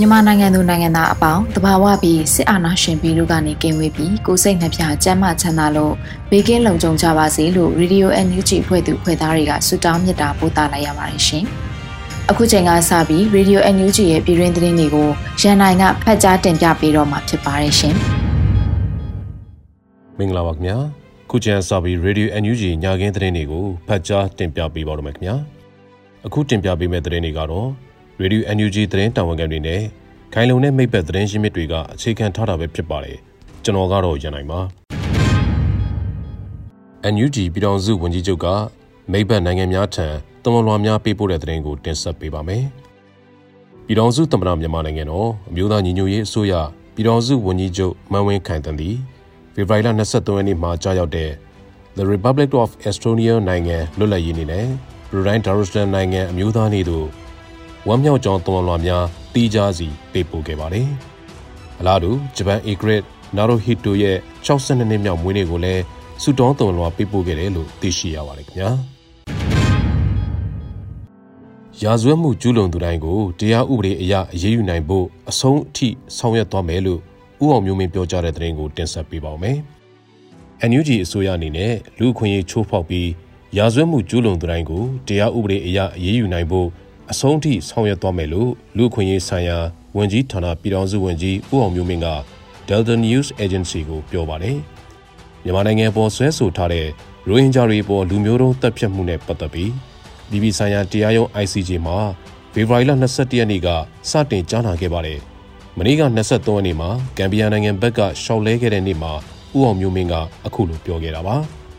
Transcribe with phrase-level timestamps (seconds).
[0.00, 5.94] မြန်မာနိုင်ငံသူနိုင်ငံသားအပေါင်းတဘာဝပြီးစစ်အာဏာရှင်ပြည်တို့ကနေကင်းဝေးပြီးကိုစိတ်နှပြကျမ်းမာချမ်းသာလို့
[6.30, 11.44] ဘေးကင်းလုံခြုံကြပါစေလို့ Radio NUG ဖွဲ့သူဖွဲ့သားတွေကဆုတောင်းမေတ္တာပို့သလိုက်ရပါတယ်ရှင်။
[12.30, 15.08] အခုချိန်ကစပြီး Radio NUG ရဲ့ပြည်တွင်းသတင်းတွေကို
[15.40, 17.94] ရန်နိုင်ကဖတ်ကြားတင်ပြပေးတော့မှာဖြစ်ပါတယ်ရှင်။
[20.18, 20.76] မင်္ဂလာပါခင်ဗျာ။
[21.30, 25.36] ခုချိန်စပြီး Radio NUG ညခင်းသတင်းတွေကိုဖတ်ကြားတင်ပြပေးပါတော့မယ်ခင်ဗျာ။
[26.26, 27.85] အခုတင်ပြပေးမယ့်သတင်းတွေကတော့
[28.20, 29.82] ရေဒီယို NUG သတင်းတာဝန်ခံတွေနဲ့
[30.32, 33.18] ခိုင်လုံတဲ့မိဘသတင်းရင်းမြစ်တွေကအခြေခံထားတာပဲဖြစ်ပါတယ်
[33.64, 34.60] ကျွန်တော်ကတော့ရန်နိုင်ပါ
[37.12, 38.46] NUG ပြည်တော်စုဝန်ကြီးချုပ်က
[39.12, 40.06] မိဘနိုင်ငံများထံ
[40.42, 42.64] တမလွာများပေးပို့တဲ့သတင်းကိုတင်ဆက်ပေးပါမယ်
[43.86, 46.54] ပြည်တော်စုသမ္မတမြန်မာနိုင်ငံတော်အမျိုးသားညီညွတ်ရေးအစိုးရ
[46.94, 48.96] ပြည်တော်စုဝန်ကြီးချုပ်မန်ဝင်းခိုင်တန်သည်
[49.54, 51.30] ဖေဖော်ဝါရီလ23ရက်နေ့မှာကြာရောက်တဲ့
[51.96, 54.66] The Republic of Estonia နိုင်ငံလွတ်လပ်ရေးနေ့နဲ့
[55.08, 57.25] Brunei Darussalam နိုင်ငံအမျိုးသားနေ့တို့
[57.88, 60.88] ဝမ်းမြောက်ကြောင်းသွန်လွှာများတီးခြားစီပေးပို့ခဲ့ပါတယ်။
[61.80, 63.02] အလားတူဂျပန်အေဂရစ်
[63.36, 64.16] နာရိုဟီတိုရဲ့
[64.46, 65.82] 62နှစ်မြောက်မွေးနေ့ကိုလည်း
[66.22, 68.70] ဆုတောင်းသွန်လွှာပေးပို့ခဲ့တယ်လို့သိရှိရပါတယ်ခင်ဗျာ။
[71.82, 77.00] ရာဇဝတ်မှုကျူးလွန်သူတိုင်းကိုတရားဥပဒေအရအရေးယူနိုင်ဖို့အဆုံးအထိဆောင်ရွက်သွားမယ်လို့
[77.44, 79.58] ဦးအောင်မျိုးမင်းပြောကြားတဲ့သတင်းကိုတင်ဆက်ပေးပါောင်းမယ်။
[80.70, 83.10] NUG အစိုးရအနေနဲ့လူခွင့်ရေးချိုးဖောက်ပြီး
[83.56, 86.68] ရာဇဝတ်မှုကျူးလွန်သူတိုင်းကိုတရားဥပဒေအရအရေးယူနိုင်ဖို့
[87.12, 89.58] အဆုံးထိဆောင်ရွက်သွားမယ်လို့လူခွင့်ရေးဆိုင်ရာ
[89.96, 92.08] ဝန်ကြီးဌာနပြည်ထောင်စုဝန်ကြီးဦးအောင်မျိုးမင်းက
[92.68, 94.56] Delta News Agency ကိုပြောပါတယ်။
[95.44, 96.86] မြန်မာနိုင်ငံပေါ်ဆွဲဆိုထားတဲ့
[97.28, 99.72] ရိုဟင်ဂျာတွေပေါ်လူမျိုးတုံးတပ်ဖြတ်မှုနဲ့ပတ်သက်ပြီး
[100.30, 101.96] ပြည်ပဆိုင်ရာတရားရုံး ICJ မှာ
[102.52, 103.68] ဖေဖော်ဝါရီလ22ရက်နေ့က
[104.10, 105.18] စတင်ကြားနာခဲ့ပါတယ်။
[105.78, 109.12] မနေ့က23ရက်နေ့မှာဂမ်ဘီယာနိုင်ငံဘက်ကရှောက်လဲခဲ့တဲ့နေ့မှာ
[109.56, 110.14] ဦးအောင်မျိုးမင်းက
[110.46, 111.36] အခုလိုပြောခဲ့တာပါ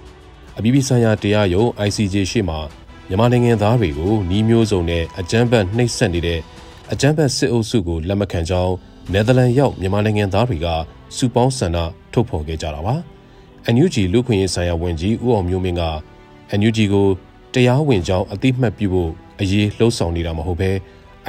[0.58, 2.60] ။အပြည်ပြည်ဆိုင်ရာတရားရုံး ICJ ရှေ့မှာ
[3.10, 6.40] မြန်မာနိုင်ငံသားတွေကိုနှီးမျိုးစုံနဲ့အကြမ်းဖက်နှိပ်စက်နေတဲ့
[6.92, 8.74] အကြမ်းဖက်စစ်အုပ်စုကိုလက်မခံကြောင်း
[9.14, 10.68] နယ်သာလန်ရောက်မြန်မာနိုင်ငံသားတွေက
[11.18, 11.78] စုပေါင်းဆန္ဒ
[12.14, 12.96] ထုတ်ဖော်ခဲ့ကြတာပါ။
[13.76, 15.84] NUG လူခွင့်ရေးဆိုင်ရာဝန်ကြီးဦးအောင်မျိုးမင်းက
[16.60, 17.08] NUG ကို
[17.54, 20.72] တရားဝင်ကြောင်းအသိမှတ်ပြုဖို့အရေးလှုံ့ဆော်နေတာမဟုတ်ဘဲ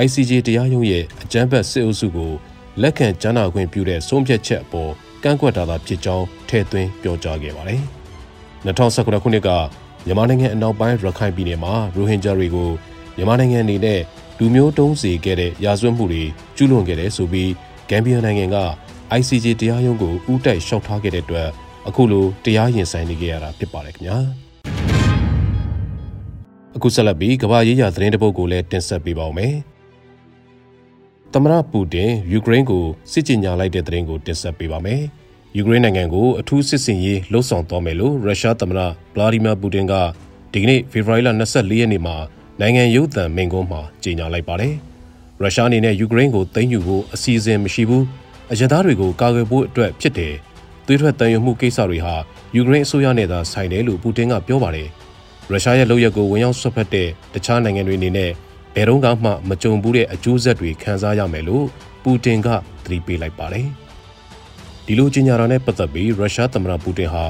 [0.05, 2.33] ICJ တရားရုံးရဲ့အကြမ်းဖက်စစ်အုပ်စုကို
[2.83, 4.91] လက်ခံကြားနာခွင့်ပြုတဲ့ဆုံးဖြတ်ချက်အပေါ်
[5.22, 7.81] ကန့်ကွက်တာသာဖြစ်ကြောင်းထည့်သွင်းပြောကြားခဲ့ပါတယ်။
[8.66, 9.50] 2019ခုနှစ်က
[10.08, 12.70] မြန်မာနိုင်ငံအနောက်ပိုင်းရခိုင်ပြည်နယ်မှာရိုဟင်ဂျာတွေကို
[13.16, 14.00] မြန်မာနိုင်ငံအနေနဲ့
[14.38, 16.24] လူမျိုးတုံးစေခဲ့တဲ့ရာဇဝတ်မှုတွေ
[16.56, 17.50] ကျူးလွန်ခဲ့တဲ့ဆိုပြီး
[17.88, 18.56] ဂမ်ဘီယာနိုင်ငံက
[19.18, 21.48] ICJ တရားရုံးကိုဥတိုက်လျှောက်ထားခဲ့တဲ့အတွက်
[21.88, 24.18] အခုလိုတရားရင်ဆိုင်နေကြရတာဖြစ်ပါတယ်ခင်ဗျာ
[26.76, 29.54] အခုဆက်လက်ပြီးကမ္ဘာရေးရာသတင်းတပုတ်ကိုလည်းတင်ဆက်ပေးပါောင်းမယ်
[31.32, 35.02] သမရပူတင်ယူကရိန်းကိုစစ်ကြေညာလိုက်တဲ့သတင်းကိုတင်ဆက်ပေးပါမယ်။
[35.58, 38.80] ယူကရိန်းနိုင်ငံကိုအထူးစစ်စင်ရေးလှုံ့ဆော်သွားမယ်လို့ရုရှားသမ္မတ
[39.14, 39.92] ဗလာဒီမီယာပူတင်က
[40.52, 42.16] ဒီကနေ့ဖေဖော်ဝါရီလ24ရက်နေ့မှာ
[42.60, 44.74] နိုင်ငံရုပ်သံမိန့်ခွန်းမှာကြေညာလိုက်ပါတယ်။
[45.41, 48.02] ရုရှားအနေနဲ့ယူကရိန်းကိုသိမ်းယူဖို့အစီအစဉ်မရှိဘူး။
[48.52, 50.34] အရသားတွေကိုကာကွယ်ဖို့အတွက်ဖြစ်တယ်။
[50.86, 52.14] သွေးထွက်တန်ရုံမှုကိစ္စတွေဟာ
[52.56, 54.88] ယူကရိန်းအစိုးရနဲ့သာဆိုင်တယ်လို့ပူတင်ကပြောပါတယ်။
[55.50, 58.30] ရုရှားရဲ့လုပ်ရက်ကိုဝင်ရောက်ဆွတ်ဖက်တဲ့တခြားနိုင်ငံတွေအနေနဲ့
[58.74, 61.66] ဘယ်တော့မှမကြုံဘူးတဲ့အကျိုးဆက်တွေခံစားရမယ်လို့
[62.03, 62.48] ပူတင်က
[62.84, 63.68] သတိပေးလိုက်ပါတယ်။
[64.90, 67.24] ဒီလိုကြေညာတာနဲ့ပတ်သက်ပြီးရုရှားသမ္မတပူတင်ဟာ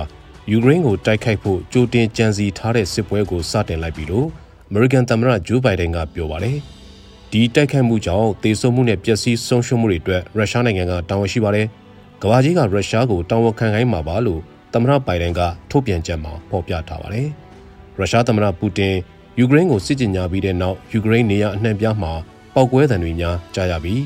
[0.50, 4.26] ယူကရိန်းကိုတိုက်ခိုက်ဖို့ကြိုတင်ကြံစည်ထားတဲ့စစ်ပွဲကိုစတင်လိုက်ပြီလို့
[4.68, 6.56] အမေရိကန်သမ္မတဂျိုးဘိုင်ဒန်ကပြောပါတယ်။
[7.32, 11.66] ဒီတိုက်ခိုက်မှုကြောင့်တေဆုံးမှုနဲ့ပျက်စီးဆုံးရှုံးမှုတွေအတွက်ရုရှားနိုင်ငံကတာဝန်ရှိပါတယ်။
[12.22, 14.40] ကမ္ဘာကြီးကရုရှားကိုတာဝန်ခံခိုင်းမှာပါလို့
[14.72, 15.40] သမ္မတဘိုင်ဒန်က
[15.70, 17.28] ထုတ်ပြန်ချက်မှာဖော်ပြထားပါတယ်။
[17.98, 18.94] ရုရှားသမ္မတပူတင်
[19.38, 22.12] ယူကရိန်းကိုစစ်ကြေညာပြီးတဲ့နောက်ယူကရိန်းနေရာအနှံ့ပြားမှာ
[22.54, 24.02] ပောက်ကွဲသံတွေများကြားရပြီး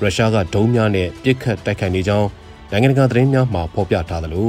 [0.00, 2.28] ရုရှားကဒုံးများနဲ့ပစ်ခတ်တိုက်ခိုက်နေကြောင်း
[2.70, 4.48] နိုင်ငံတကာသတင်းများမှာဖော်ပြထားသလို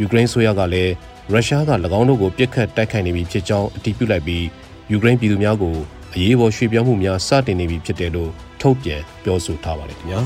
[0.00, 0.92] ယူကရိန်းဆိုရကလည်း
[1.32, 4.44] ရုရှားက၎င်းတို့ကိုပြစ်ခတ်တိုက်ခိုက်နေပြီဖြစ်ကြောင်းအတည်ပြုလိုက်ပြီး
[4.90, 5.76] ယူကရိန်းပြည်သူများကို
[6.14, 8.30] အရေးပေါ်ရွှေ့ပြောင်းမှုများစတင်နေပြီဖြစ်တယ်လို့
[8.60, 10.20] ထုတ်ပြန်ပြောဆိုထားပါတယ်ခင်ဗျာ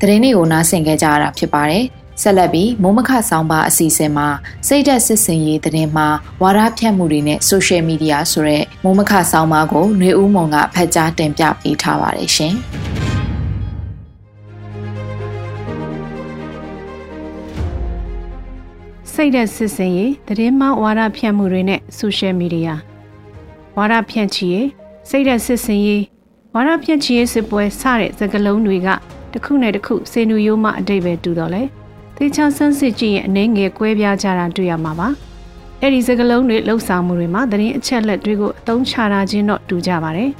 [0.00, 1.84] သတင်းတွေကိုနားဆင်ကြကြရတာဖြစ်ပါတယ်။
[2.22, 4.28] ဆက်လက်ပြီးမိုးမခဆောင်ပါအစီအစဉ်မှာ
[4.68, 6.08] စိတ်သက်စစ်စင်ရေးသတင်းမှာ
[6.42, 12.56] ဝါဒဖြန့်မှုတွေနဲ့ social media ဆိုတဲ့မိုးမခဆောင်ပါကိုຫນွေဦးမုံကဖတ်ကြားတင်ပြပေးထားပါတယ်ရှင်။
[19.12, 22.72] စိတ်သက်စစ်စင်ရေးသတင်းမှဝါဒဖြန့်မှုတွေနဲ့ social media
[23.76, 24.68] ဝါဒဖြန့်ချီရေး
[25.08, 26.02] စိတ်သက်စစ်စင်ရေး
[26.54, 28.88] ဝါဒဖြန့်ချီရေးစစ်ပွဲစတဲ့စကားလုံးတွေက
[29.32, 31.62] တစ်ခုနဲ့တစ်ခုစေနူရိုးမှအတိတ်ပဲတူတော့လေ
[32.16, 35.08] သေချာဆန်းစစ်ကြည့်ရင်အနေငယ်ကွဲပြားကြတာတွေ့ရမှာပါ
[35.80, 40.30] အဲ့ဒီစကလုံးတွေလှုပ်ဆောင်မှုတွေမှာသတင်းအချက်လက်တွေကိုအသုံးချတာချင်းတော့တူကြပါတယ်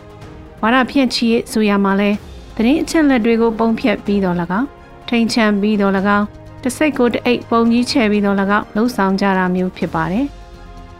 [0.63, 2.11] ဝါဒဖြန့်ချီရဲ့ဆိုရမှာလဲ
[2.57, 4.69] သတင်းအချက်လက်တွေကိုပုံဖြတ်ပြီးတော့၎င်း
[5.09, 6.27] ထိန်ချန်ပြီးတော့၎င်း
[6.63, 10.27] တစိတ်ကိုတအိတ်ပုံကြီးချဲပြီးတော့၎င်းလှုပ်ဆောင်ကြတာမျိုးဖြစ်ပါတယ်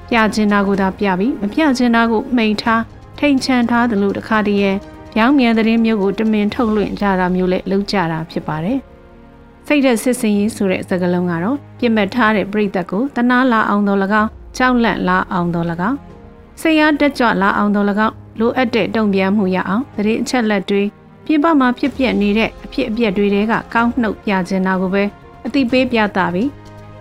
[0.09, 2.83] ပြကျင်တာကိုသာပြပြီးမပြကျင်တာကိုမှိန်ထား
[3.19, 4.77] ထိန်ချန်ထားတယ်လို့တခါတည်းရဲ့
[5.15, 8.81] ပြောင်းမြန်သတင်းမျိုးကိုတမင်ထုတ်လွှင့်ကြတာမျိုးလည်းလုပ်ကြတာဖြစ်ပါတယ်။
[9.67, 15.97] စိတ်သက်စစ်စင်ရေးဆိုတဲ့စကားလုံးကတော့ပြစ်မှတ်ထားတဲ့ပြိသက်ကိုတနာလာအောင်တော်၎င်းကြောက်လန့်လာအောင်တော်၎င်း
[16.61, 20.83] စိတ်အားတက်ကြွလာအောင်တော်၎င်းလိုအပ်တဲ့တုံ့ပြန်မှုရအောင်သတင်းအချက်လက်တွေ
[21.25, 25.05] ပြင်ပမှာဖြစ်ပျက်နေတဲ့အဖြစ်အပျက်တွေကကောင်းနှုတ်ပြခြင်းတာကိုပဲ
[25.47, 26.51] အတိပေးပြတာပြီး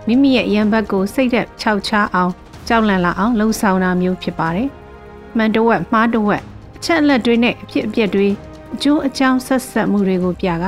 [0.06, 2.32] မိမိရဲ့ရံဘက်ကိုစိတ်သက်ခြောက်ချအောင်
[2.68, 4.68] ကြောက်လန့်လာအောင်လှုံ့ဆော်တာမျိုးဖြစ်ပါတယ်။
[5.36, 6.42] မှန်တဝက်မှားတဝက်
[6.84, 8.28] ချက်အလက်တွေနဲ့အဖြစ်အပျက်တွေ
[8.74, 10.64] အကျိုးအကြောင်းဆက်ဆက်မှုတွေကိုပြက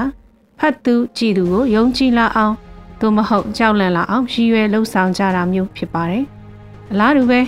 [0.61, 2.55] ဖတ်သူကြည်သူကိုယုံကြည်လာအောင်
[3.00, 6.25] သို့မဟုတ်ကြောက်လန့်လာအောင်ရည်ရွယ်လှုပ်ဆောင်ကြတာမျိုးဖြစ်ပါတယ်။
[6.93, 7.41] အလားတူပဲ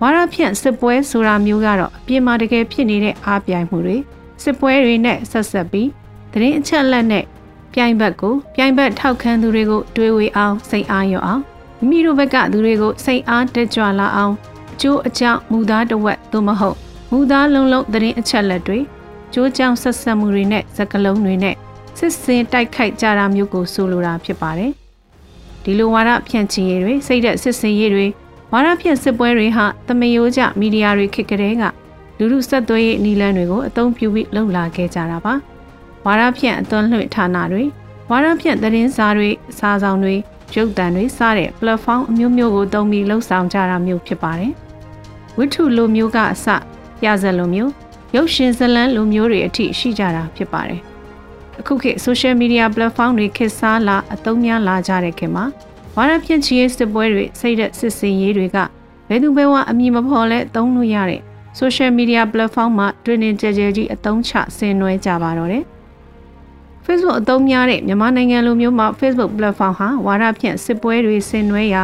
[0.00, 3.96] ဝါရဖြန့်စစ်ပွဲဆိုတာမျိုးကတော့အပြင်မှာတကယ်ဖြစ်နေတဲ့အားပြိုင်မှုတွေ
[4.42, 5.88] စစ်ပွဲတွေနဲ့ဆက်ဆက်ပြီး
[6.32, 7.24] သတင်းအချက်အလက်နဲ့
[7.72, 11.42] ပြိုင်ဘက်ကိုပြိုင်ဘက်ထောက်ခံသူတွေကိုတွေးဝေအောင်စိတ်အားရောအောင်
[11.78, 14.34] မိမိတို့ဘက်ကသူတွေကိုစိတ်အားတက်ကြွလာအောင်
[14.72, 16.76] အကျိုးအကြောင်းမူသားတဝက်သို့မဟုတ်
[17.10, 18.78] မူသားလုံးလုံးသတင်းအချက်လက်တွေ
[19.32, 21.56] ကြိုးကြောင်ဆက်ဆက်မှုတွေနဲ့စကလုံးတွေနဲ့
[21.98, 24.72] စစ်စင်တိုက်ခိုက်ကြတာမျိုးကိုဆိုလိုတာဖြစ်ပါတယ်။
[25.64, 28.06] ဒီလိုဝါဒဖြန့်ချီရေးတွေစိတ်သက်စစ်စင်ရေးတွေ
[28.52, 31.64] ဝါဒဖြန့်စစ်ပွဲတွေဟာတမယိုးကြမီဒီယာတွေခေတ်ကလေးက
[32.18, 35.34] လူလူဆက်သွယ်ရေးနီလန်းတွေကိုအသုံးပြုပြီးလှုပ်လာခဲ့ကြတာပါ။
[36.06, 37.64] ဝါဒဖြန့်အသွင်လွှင့်ဌာနတွေ
[38.10, 40.14] ဝါဒဖြန့်သတင်းစာတွေစာဆောင်တွေ
[40.54, 44.52] ရုပ်သံတွေစတဲ့ platform အမျိုးမျိုးကိုသုံးပြီးလှုပ်ဆောင်ကြတာမျိုးဖြစ်ပါတယ်။
[45.36, 46.46] ဝိထုလိုမျိုးကအစ
[47.00, 47.72] ပြဇက်လိုမျိုး
[48.16, 50.82] ရုပ်ရှင်ဇလန်းလိုမျိုးတွေအထိရှိကြတာဖြစ်ပါတယ်။
[51.66, 55.44] အခုခေတ် social media platform တွေခေတ်စားလာအသုံးများလာကြတဲ့ခင်မှာ
[55.96, 58.56] ဝါရဖြန့်ချီရေးစစ်ပွဲတွေစိတ်သက်စစ်စင်ရေးတွေက
[59.08, 61.20] ဘယ်သူဘယ်ဝါအမည်မဖော်လဲသုံးလို့ရတဲ့
[61.58, 65.64] social media platform မှာတွင်တွင်ကြဲကြဲကြီးအသုံးချဆင်နွှဲကြပါတော့တယ်။
[66.84, 71.82] Facebook အသုံးများတဲ့မြန်မာနိုင်ငံလိုမျိုးမှာ Facebook platform ဟာဝါရဖြန့်စစ်ပွဲတွေဆင်နွှဲရာ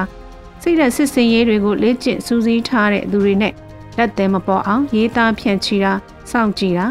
[0.63, 3.55] စိတ်သက်စစ်စင်ရေးတွေကိုလေ့ကျင့်စူးစီးထားတဲ့သူတွေနဲ့
[3.97, 5.93] လက်သည်မပေါ်အောင်ရေးသားဖြန့်ချီတာ
[6.31, 6.87] စောင့်ကြည့်တာ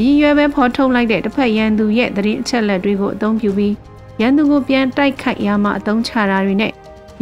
[0.00, 3.74] ရည်ရွယ်ပဲဖော်ထုတ်လိုက်တဲ့တစ်ဖက်ရန်သူရဲ့သတင်းအချက်လက်တွေကိုအသုံးပြုပြီး
[4.20, 6.72] ရန်သူကိုပြန်တိုက်ခိုက်ရမှအသုံးချတာတွေနဲ့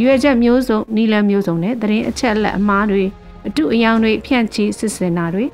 [0.01, 3.03] ရွေချက်မျိုးစုံနီလန်မျိုးစုံနဲ့သတင်းအချက်လက်အမှားတွေ
[3.47, 5.45] အတုအယောင်တွေဖြန့်ချီစစ်စင်တာတွေ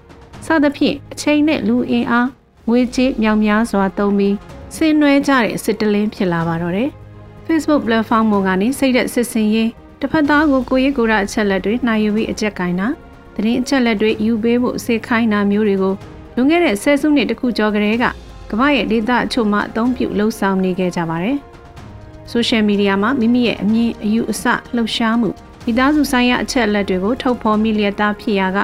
[0.46, 2.28] စသဖြင့်အချိန်နဲ့လူအင်အား
[2.70, 4.36] ငွေကြေးမြောင်များစွာသုံးပြီး
[4.76, 6.90] ဆင်းနွှဲကြတဲ့စစ်တလင်းဖြစ်လာပါတော့တယ်။
[7.46, 9.70] Facebook platform ပေါ်ကနေစိတ်သက်စစ်စင်ရေး
[10.00, 12.88] တစ်ဖက်သားကိုကိုယ့်ရဲ့ကိုယ်ရအချက်လက်တွေနှာယူပြီးအကြက်ကင်တာ
[13.36, 15.96] သတင်းအချက်လက်တွေယူပေးဖို့စေခိုင်းတာမျိုးတွေကို
[16.40, 18.06] လွန်ခဲ့တဲ့ဆယ်စုနှစ်တခုကျော်ကလေးက
[18.52, 21.38] ကမ္ဘာရဲ့ဒေသအချို့မှာအသုံးပြုလှုပ်ဆောင်နေခဲ့ကြပါတယ်။
[22.32, 24.44] ဆိုရှယ်မီဒီယာမှာမိမိရဲ့အမြင်အယူအဆ
[24.76, 25.30] လှုပ်ရှားမှု
[25.66, 28.58] မိသားစုဆိုင်ရာအချက်အလက်တွေကိုထုတ်ဖော်မိလျက်သားဖြစ်ရာက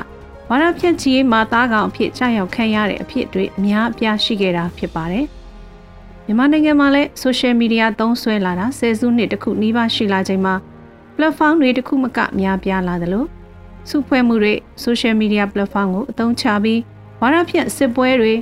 [0.49, 5.25] ဝါရဖြန့်ချီရေးမှာသားကောင်အဖြစ်ကြာရောက်ခံရတဲ့အဖြစ်တွေအများအပြားရှိခဲ့တာဖြစ်ပါတယ်။
[6.25, 10.55] မြန်မာနိုင်ငံမှာလည်းဆိုရှယ်မီဒီယာသုံးစွဲလာတာဆယ်စုနှစ်တခုနီးပါးရှိလာချိန်မှာ
[11.15, 13.25] platform တွေတခုမကများပြားလာသလို
[13.89, 14.53] စုဖွဲ့မှုတွေ
[14.83, 16.79] social media platform ကိုအသုံးချပြီး
[17.25, 18.33] ဝါရဖြန့်စစ်ပွဲတွေ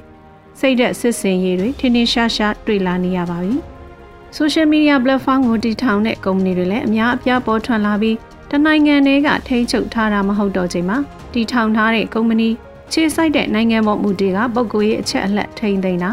[0.60, 3.56] စိတ်သက်စစ်စင်ရေးတွေထင်းထင်းရှားရှားတွေ့လာနေရပါပြီ။
[4.38, 8.18] social media platform ကိုတည်ထောင်တဲ့ကုမ္ပဏီတွေလည်းအများအပြားပေါ်ထွက်လာပြီး
[8.52, 10.98] တနိုင်ငံတွေကထိန်းချုပ်ထားတာမဟုတ်တော့ချိန်မှာ
[11.34, 12.50] တည်ထောင်ထားတဲ့ကုမ္ပဏီ
[12.92, 16.12] ခြေစိုက်တဲ့နိုင်ငံပေါ်မူတွေကပုဂ္ဂိုလ်ရေးအချက်အလက်ထိန်းသိမ်းတာ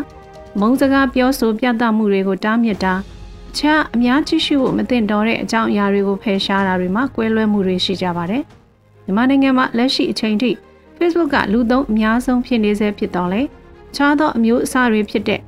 [0.60, 2.94] မုံစကားပြောဆိုပြသမှုတွေကိုတားမြစ်တာ
[3.50, 8.42] အခြားအများကြီးရှိဖို့မသင့်တော်တဲ့အကြောင်းအရာတွေကိုဖယ်ရှားတာတွေမှာကွဲလွဲမှုတွေရှိကြပါတယ်။
[9.04, 10.50] မြန်မာနိုင်ငံမှာလက်ရှိအချိန်ထိ
[10.98, 13.42] Facebook ကလူသုံးအများဆုံးဖြစ်နေဆဲဖြစ်တော့လေ
[13.94, 15.40] ခြားသောအမျိုးအစားတွေဖြစ်တဲ့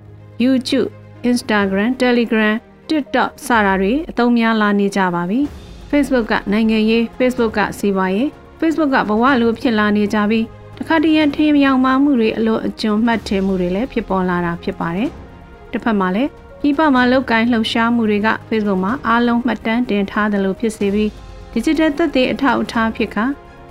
[0.45, 0.89] YouTube,
[1.31, 2.55] Instagram, Telegram,
[2.89, 5.41] TikTok စတာတွေအသုံးများလာနေကြပါပြီ။
[5.91, 8.29] Facebook ကနိုင်ငံရေး Facebook ကစီးပွားရေး
[8.61, 10.45] Facebook ကဘဝလိုဖြစ်လာနေကြပြီး
[10.79, 15.11] တခါတရံထင်းမြောင်မှမှုတွေအလို့အကျွံမှတ်ထည်မှုတွေလည်းဖြစ်ပေါ်လာတာဖြစ်ပါတယ်။
[15.73, 16.31] တစ်ဖက်မှာလည်း
[16.61, 21.11] ပြည်ပမှာလောက်ကိုင်းလှုပ်ရှားမှုတွေက Facebook မှာအားလုံးမှတ်တမ်းတင်ထားတယ်လို့ဖြစ်စေပြီး
[21.53, 23.25] digital သက်သေအထောက်အထားဖြစ်ခါ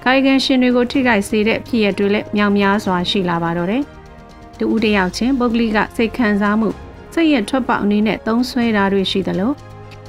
[0.06, 3.84] ကာယကံရှင်တွေကိုထိခိုက်စေတဲ့ဖြစ်ရတွေလည်းမြောင်များစွာရှိလာပါတော့တယ်။
[4.58, 6.70] တူဦးတယောက်ချင်းပုဂ္ဂလိကစိတ်ခံစားမှု
[7.13, 9.51] စိတ်ရထွက်ပေါက်အနေနဲ့သုံးဆွဲတာတွေရှိသလို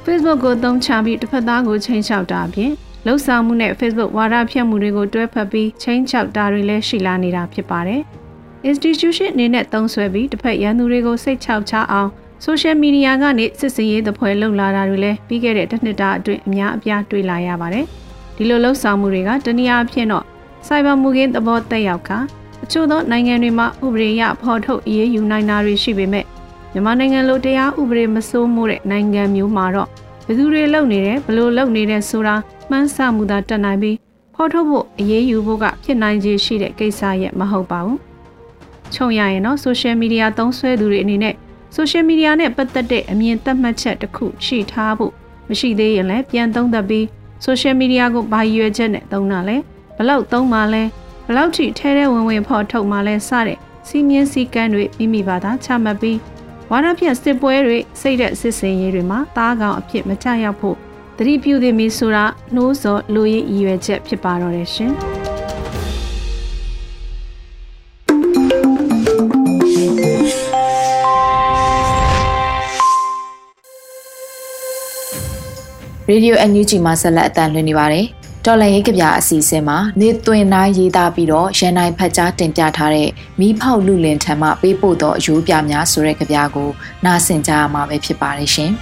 [0.04, 2.72] Facebook ကိုသုံးချပြီးတစ်ဖက်သားကိုချိန်ချောက်တာအပြင်
[3.06, 8.00] လှုပ်ဆောင်မှုနဲ့ Facebook ဝါဒဖြန့်မှုတွေကိုတွဲဖက်ပြီးချိန်ချောက်တာတွေလည်းရှိလာနေတာဖြစ်ပါတယ်။
[8.68, 12.08] institution အနေနဲ့သုံးဆွဲပြီးတစ်ဖက်ရန်သူတွေကိုစိတ်ချောက်ချအောင်
[12.46, 17.86] social media ကနေစစ်စင်ရေးသဖွယ်လှုပ်လာတာတွေလည်းပြီးခဲ့တဲ့တစ်နှစ်တာအတွင်းအများအပြားတွေ့လာရပါတယ်။
[18.40, 20.24] ဒီလိုလှုပ်ဆောင်မှုတွေကတနည်းအားဖြင့်တော့
[20.66, 22.18] cyber မူကင်းသဘောတက်ရောက်ကာ
[22.64, 26.24] အချို့သောနိုင်ငံတွေမှာဥပဒေရဖော်ထုတ်အရေးယူနိုင်တာတွေရှိပေမဲ့
[26.72, 29.88] မြန်မာနိုင်ငံလိုတရားဥပဒေမစိုးမိုးတဲ့နိုင်ငံမျိုးမှာတော့
[30.26, 32.34] ဘယ်သူတွေလုပ်နေတယ်ဘလို့လုပ်နေတယ်ဆိုတာ
[32.70, 33.96] မှန်းဆမှုသာတက်နိုင်ပြီး
[34.34, 37.98] ဖော်ထုတ်ဖို့အရေးယူဖို့ကဖြစ်နိုင်ခြေရှိတဲ့ကိစ္စရဲ့မဟုတ်ပါဘူး။
[38.94, 41.34] ခြုံရရင်တော့ social media သုံးစွဲသူတွေအနေနဲ့
[41.76, 45.12] social media နဲ့ပတ်သက်တဲ့အမြင်သတ်မှတ်ချက်တစ်ခုရှိထားဖို့
[45.48, 47.06] မရှိသေးရင်လည်းပြန်သုံးသပ်ပြီး
[47.44, 49.56] social media ကိုဘာရွယ်ချက်နဲ့သုံးတာလဲ
[49.96, 50.82] ဘလောက်သုံးမှလဲ
[51.26, 56.18] ဘလောက်ထိထဲထဲဝင်ဝင်ဖော်ထုတ်မှလဲစတဲ့စီမင်းစည်းကမ်းတွေမိမိဘာသာချမှတ်ပြီး
[56.70, 60.76] ဝါဒဖြန့်စစ်ပွဲတွေစိတ်တဲ့စစ်စင်ရေးတွေမှာတားကောင်အဖြစ်မချရောက်ဖို့
[61.16, 64.94] တတိပြုသည်မီဆိုတာနှိုးစော်လူရည်ရည်ရွယ်ချက်ဖြစ်ပါတော့တယ်ရှင်။
[76.10, 78.06] Radio NUG မှာဆက်လက်အတန်လွှင့်နေပါတယ်။
[78.44, 83.08] တော်လန်ရေးကြပြအစီအစဉ်မှာနေသွင်းနိုင်ရေးသားပြီးတော့ရန်နိုင်ဖတ်ကြားတင်ပြထားတဲ့
[83.40, 86.68] မီးဖောက်လူလင်ထံမှပေးပို့သောအယိုးပြများဆိုတဲ့ကြပြကို
[87.04, 88.70] နားဆင်ကြရမှာပဲဖြစ်ပါတယ်ရှင်။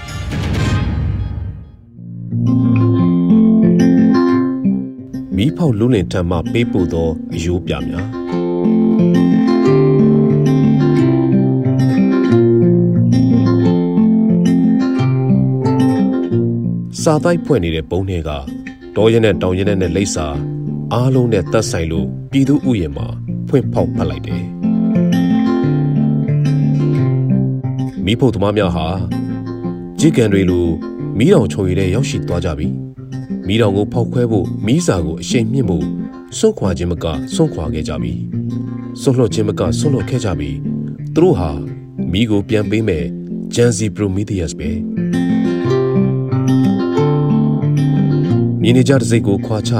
[5.37, 8.18] မီးဖောက်လူလင်ထံမှပေးပို့သောအယိုးပြများ
[17.03, 18.31] စာတိုက်ဖွဲ့နေတဲ့ပုံးတွေက
[18.97, 20.27] တောရဲနဲ့တောင်ရဲနဲ့လိပ်စာ
[20.93, 23.07] အားလုံးနဲ့သက်ဆိုင်လို့ပြည်သူဥယျာဉ်မှာ
[23.49, 24.43] ဖွင့်ဖောက်ဖတ်လိုက်တယ်။
[28.05, 28.87] မိဖို့သမားများဟာ
[29.99, 30.67] ကြည်ကန်တွေလို
[31.19, 32.69] မီးတောင်ချုံရည်တဲ့ရောက်ရှိသွားကြပြီ။
[33.47, 35.85] မီးတောင်ကိုဖောက်ခွဲဖို့မီးစာကိုအရှိန်မြင့်ဖို့
[36.39, 38.13] စွန့်ခွာခြင်းမကစွန့်ခွာခဲ့ကြပြီ။
[39.01, 40.51] စွန့်လွတ်ခြင်းမကစွန့်လွတ်ခဲ့ကြပြီ။
[41.15, 41.51] သူတို့ဟာ
[42.13, 43.07] မီးကိုပြန်ပေးမယ်
[43.55, 44.73] ဂျန်စီပရိုမီသီယပ်စ်ပဲ။
[48.69, 49.73] မြင်းနေကြတဲ့စိတ်ကိုခွာချ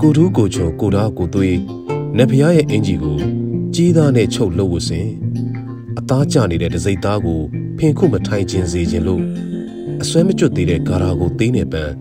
[0.00, 1.58] ကိုထူးကိုချုံကိုသားကိုသွေး
[2.16, 3.18] နတ်ဖျားရဲ့အင်ဂျီကို
[3.74, 5.08] ကြီးသားနဲ့ချုပ်လို့ဝစဉ်
[5.98, 7.40] အသားကျနေတဲ့ဒစိတ်သားကို
[7.78, 9.22] ဖင်ခုမထိုင်ခြင်းစေခြင်းလို့
[10.02, 11.92] အစွဲမကျွတ်သေးတဲ့ဂါရာကိုသိနေပန်း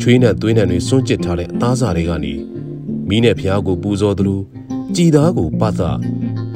[0.00, 2.34] ချွေးနဲ့သွေးနဲ့တွေစွန့်ကျစ်ထားတဲ့အသားစာတွေကနေ
[3.08, 4.40] မီးနဲ့ဖျားကိုပူဇော်သလို
[4.94, 5.82] ကြည်သားကိုပတ်သ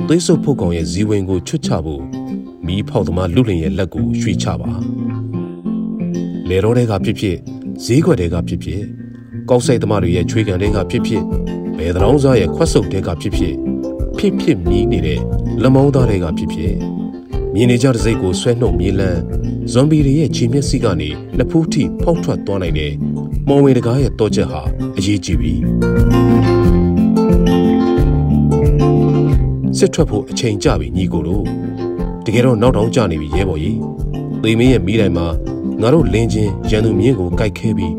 [0.07, 2.03] သွေးဆုပ်ဖို့ကောင်ရဲ့ဇီဝင်ကိုချွတ်ချဖို့
[2.67, 4.71] မီးဖောက်သမားလူလင်ရဲ့လက်ကိုရွှေ့ချပါ
[6.49, 7.39] လေတော်တွေကဖြစ်ဖြစ်
[7.85, 8.83] ဈေးခွက်တွေကဖြစ်ဖြစ်
[9.51, 11.23] ကောက်ဆိုင်သမားတွေရဲ့ချွေးကန်တွေကဖြစ်ဖြစ်
[11.77, 13.55] ဘယ်တောင်စားရဲ့ခွက်ဆုပ်တွေကဖြစ်ဖြစ်
[14.19, 15.21] ဖြစ်ဖြစ်မြည်နေတဲ့
[15.63, 16.75] လမောင်းသားတွေကဖြစ်ဖြစ်
[17.55, 19.21] မြင်နေကြတဲ့စိတ်ကိုဆွဲနှုတ်မြေလန်း
[19.73, 22.93] ဇွန်ဘီတွေရဲ့ခြေမျက်စိကနေနှစ်ဖူးထိဖောက်ထွက်သွားနိုင်တဲ့
[23.49, 24.61] မော်ဝင်တကားရဲ့တော့ချက်ဟာ
[24.97, 25.53] အရေးကြီးပြီ
[29.79, 31.45] စစ်ထွက်ဖို့အချိန်ကြပြီညီကိုတို့
[32.25, 33.79] တကယ်တော့နောက်တောင်ကြနေပြီရဲဘော်ကြီး
[34.43, 35.27] သေမင်းရဲ့မိတိုင်မှာ
[35.83, 37.95] ငါတို့လင်းချင်းရန်သူမြင်းကိုကြိုက်ခဲပြီး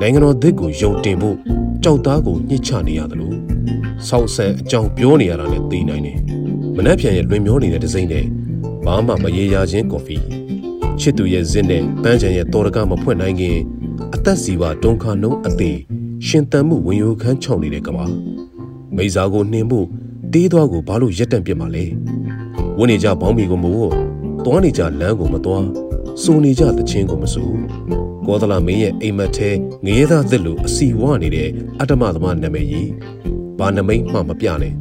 [0.00, 1.36] နိုင်ငံတော်သစ်ကိုယုံတင်ဖို့
[1.82, 3.36] ကြောက်သားကိုညှစ်ချနေရတယ်လို့
[4.08, 6.18] ဆောက်ဆန်အကြောင်းပြောနေရတာနဲ့သိနိုင်တယ်
[6.76, 8.24] မနှက်ပြန်ရဲ့လွင်မျောနေတဲ့ဒစိမ့်နဲ့
[8.84, 10.16] ဘာမှမရေရာခြင်းကော်ဖီ
[11.00, 13.56] ချစ်သူရဲ့ဇင်းနဲ့ပန်းချံရဲ့တော်ရကမဖွင့်နိုင်ခင်
[14.14, 15.78] အသက်စီပါဒုံခါနှုံးအသေး
[16.26, 18.04] ရှင်တန်မှုဝင်ယိုခန်းချောင်းနေတဲ့ကဘာ
[18.96, 19.86] မိစားကိုနှင်ဖို့
[20.32, 21.84] တေးသွားကိုဘာလို့ရက်တန့်ပြစ်မှာလဲ
[22.78, 23.90] ဝန်းနေကြဘောင်းမီကိုမို့
[24.44, 25.66] သွားနေကြလမ်းကိုမသွား
[26.22, 27.56] စိုးနေကြတခြင်းကိုမစိုး
[28.26, 29.50] ကောသလမင်းရဲ့အိမ်မက်ထဲ
[29.84, 31.48] ငရဲသားသစ်လိုအစီဝနေတဲ့
[31.80, 32.90] အတ္တမသမားနာမည်ကြီး
[33.58, 34.74] ဘာနမိတ်မှမပြနဲ့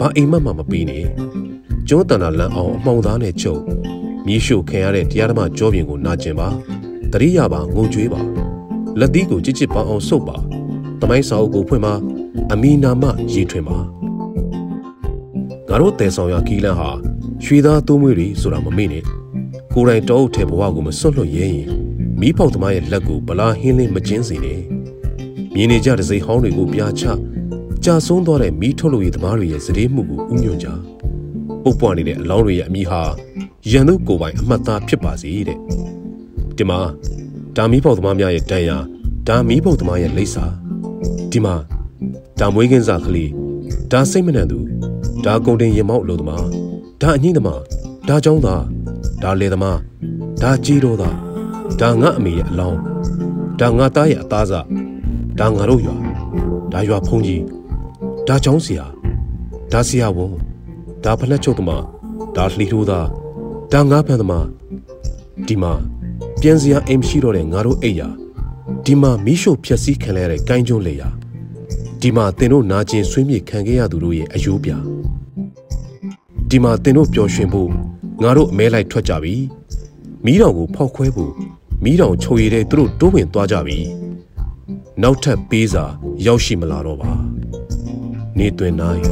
[0.00, 1.04] ဘာအိမ်မက်မှမပေးနဲ့
[1.88, 3.62] ကျွန်းတန်တာလန်အောင်အမှောင်သားနဲ့ချုပ်
[4.26, 6.48] မြေရှို့ခံရတဲ့တရားဓမ္မကြောပြင်ကိုနာကျင်ပါ
[7.12, 8.20] တရိယာပါငုံကြွေးပါ
[8.98, 10.36] လက်သီးကိုကြစ်ကြစ်ပေါအောင်ဆုပ်ပါ
[11.00, 11.94] တမိုင်းစာအုပ်ကိုဖွင့်ပါ
[12.52, 13.78] အမီနာမရေးထွင်ပါ
[15.68, 16.90] ငါတို့တဲဆောင်ရကီလန်ဟာ
[17.44, 19.04] ရွှေသားသုံးမွေးတွေဆိုတာမမေ့နဲ့
[19.74, 21.66] ကိုယ်တိုင်တောအုပ်ထဲဘဝကိုမစွန့်လွတ်ရဲရင်
[22.20, 24.60] မီးပေါက်သမားရဲ့လက်ကိုဗလာဟင်းလင်းမကျင်းစေနဲ့
[25.54, 27.04] မြင်နေကြတဲ့စိတ်ဟောင်းတွေကိုပြာချ
[27.84, 30.68] ကြာဆုံးသွားတဲ့မီးထုတ်လို့ရသမားတွေရဲ့စည်မှုကိုဥညွှန်ကြ
[31.62, 33.02] ပုတ်ပွားနေတဲ့အလောင်းတွေရဲ့အမိဟာ
[33.70, 35.58] ရန်သူကိုယ်ပိုင်အမှတ်သားဖြစ်ပါစေတဲ့
[36.56, 36.80] ဒီမှာ
[37.56, 38.76] ဒါမီးပေါက်သမားများရဲ့တန်ရာ
[39.28, 40.44] ဒါမီးပေါက်သမားရဲ့လိပ်စာ
[41.30, 41.54] ဒီမှာ
[42.40, 43.30] ဒါမွေးကင်းစားကလေး
[43.92, 44.58] ဒါစိတ်မနှံသူ
[45.24, 46.46] ဒါကုန်တင်ရင်မောက်လို့သမား
[47.02, 47.60] ဒါအငိမ့်သမား
[48.08, 48.62] ဒါကြောင်းသား
[49.22, 49.78] ဒါလေသမား
[50.42, 51.16] ဒါကြီးတော့သား
[51.80, 52.80] ဒါငါအမေရဲ့အလောင်း
[53.60, 54.66] ဒါငါသားရဲ့အသားစား
[55.38, 55.96] ဒါငါတို့ရွာ
[56.72, 57.42] ဒါရွာဖုန်ကြီး
[58.28, 58.86] ဒါချောင်းဆရာ
[59.72, 60.32] ဒါဆရာဝန်
[61.04, 61.84] ဒါဖလက်ချုပ်သမား
[62.36, 63.06] ဒါလှီထိုးသား
[63.72, 64.46] ဒါငါဖန်သမား
[65.46, 65.72] ဒီမှာ
[66.40, 68.08] ပြန်စရာအိမ်ရှိတော့တဲ့ငါတို့အိယာ
[68.84, 71.08] ဒီမှာမီးရှို့ဖျက်ဆီးခံရတဲ့ကိုင်းကျုံးလေယာ
[72.00, 74.70] ဒီမှာတင်တို့နာကျင်ဆွေးမြေခံခဲ့ရသူတို့ရဲ့အယိုးပြ
[76.50, 77.70] ဒီမှာတင်တို့ပျော်ရွှင်ဖို့
[78.22, 79.34] ငါတို့အမဲလိုက်ထွက်ကြပြီ
[80.24, 81.32] မီးတောင်ကိုဖောက်ခွဲဖို့
[81.84, 83.78] မီးတောင်ချိုရည်တဲ့သူတို့တိုးဝင်သွားကြပြီ
[85.02, 85.84] နောက်ထပ်ပေးစာ
[86.26, 87.12] ရောက်ရှိမလာတော့ပါ
[88.38, 89.02] နေတွင်နိုင်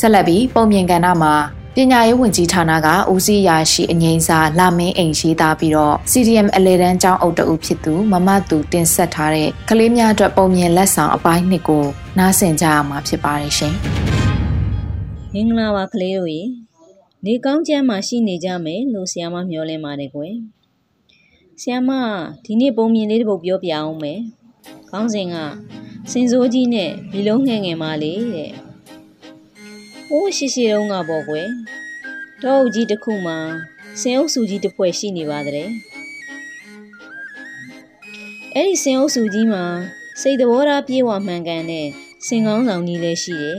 [0.00, 1.34] ဆက်လက်ပြီးပုံမြင်ကဏ္ဍမှာ
[1.80, 11.84] ပညာရေးဝန်ကြီးဌာနကဦးစီးရာရှိအငိမ့်စာလာမင်းအိမ်ရေးသားပြီးတော့ CDM အလေတန်းကျောင်းအုပ်တအုပ်ဖြစ်သူမမသူတင်ဆက်ထားတဲ့ကလေးများအတွက်ပုံမြင်လက်ဆောင်အပိုင်းနှစ်ကို
[12.18, 13.74] နားဆင်ကြရမှာဖြစ်ပါတယ်ရှင်။
[15.32, 16.42] မင်္ဂလာပါကလေးတို့ရေ။
[17.24, 20.34] နေကောင်းကျမ်းမှာရှိနေကြမယ်လို့ဆရာမမျှော်လင့်ပါတယ်ကွယ်။
[21.60, 21.90] ဆရာမ
[22.44, 24.20] ဒီနေ့ပုံမြင်လေးတစ်ပုဒ်ပြောပြအောင်မယ်။
[24.90, 25.36] ခေါင်းစဉ်က
[26.12, 28.52] စင်စိုးကြီးနဲ့ဘီလုံးငယ်ငယ်မလေးတဲ့။
[30.08, 31.48] ဟိုးရှိရှိတုန်းကပေါ့ကွယ်
[32.42, 33.38] တောအုပ်ကြီးတစ်ခုမှာ
[34.00, 35.68] စင်အုပ်စုကြီးတစ်ဖွဲ့ရှိနေပါတဲ့
[38.54, 39.64] အဲ့ဒီစင်အုပ်စုကြီးမှာ
[40.20, 41.86] စိတ်သဘောထားပြေဝမှန်ကန်တဲ့
[42.26, 43.58] စင်ကောင်းဆောင်ကြီးလည်းရှိတယ်